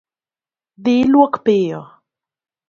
[0.83, 1.81] Dhii iluok piyo